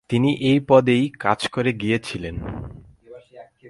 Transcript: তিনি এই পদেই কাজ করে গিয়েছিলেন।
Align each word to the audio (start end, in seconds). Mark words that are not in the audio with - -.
তিনি 0.09 0.29
এই 0.41 0.59
পদেই 0.59 1.03
কাজ 1.19 1.39
করে 1.47 1.71
গিয়েছিলেন। 1.73 2.35